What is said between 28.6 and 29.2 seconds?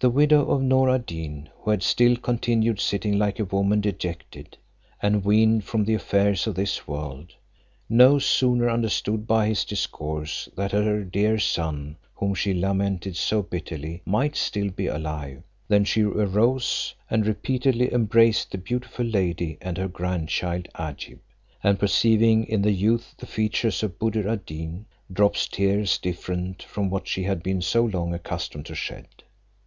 to shed.